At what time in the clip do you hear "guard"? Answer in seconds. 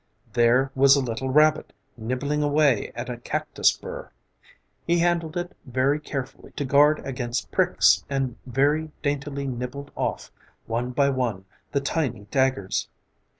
6.65-7.05